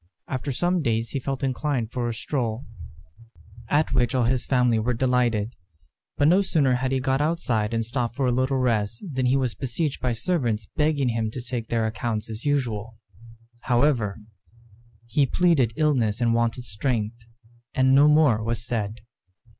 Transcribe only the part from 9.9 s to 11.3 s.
by servants begging him